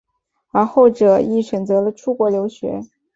[0.49, 2.81] 而后者亦选择了出国留学。